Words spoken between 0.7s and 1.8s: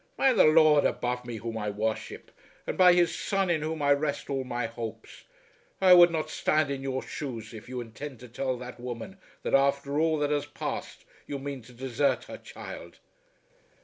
above me whom I